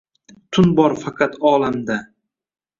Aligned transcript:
Tun 0.51 0.71
bor 0.79 0.95
faqat 1.03 1.39
olamda… 1.53 2.01